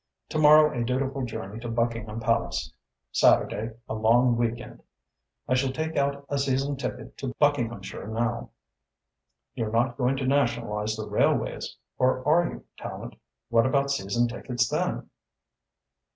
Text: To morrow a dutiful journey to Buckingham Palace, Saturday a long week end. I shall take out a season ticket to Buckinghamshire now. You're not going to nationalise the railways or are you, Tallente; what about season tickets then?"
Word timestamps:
To 0.29 0.39
morrow 0.39 0.73
a 0.75 0.83
dutiful 0.83 1.25
journey 1.25 1.59
to 1.59 1.69
Buckingham 1.69 2.19
Palace, 2.21 2.73
Saturday 3.11 3.75
a 3.87 3.93
long 3.93 4.35
week 4.35 4.59
end. 4.59 4.81
I 5.47 5.53
shall 5.53 5.71
take 5.71 5.95
out 5.95 6.25
a 6.27 6.39
season 6.39 6.75
ticket 6.75 7.19
to 7.19 7.35
Buckinghamshire 7.37 8.07
now. 8.07 8.49
You're 9.53 9.69
not 9.69 9.99
going 9.99 10.17
to 10.17 10.25
nationalise 10.25 10.95
the 10.95 11.05
railways 11.07 11.77
or 11.99 12.27
are 12.27 12.49
you, 12.49 12.65
Tallente; 12.79 13.19
what 13.49 13.67
about 13.67 13.91
season 13.91 14.27
tickets 14.27 14.67
then?" 14.67 15.11